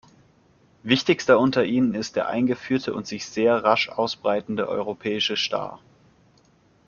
Wichtigster 0.81 1.37
unter 1.39 1.63
ihnen 1.63 1.93
ist 1.93 2.15
der 2.15 2.27
eingeführte 2.27 2.91
und 2.95 3.05
sich 3.05 3.23
sehr 3.27 3.63
rasch 3.63 3.87
ausbreitende 3.87 4.67
Europäische 4.67 5.37
Star. 5.37 5.79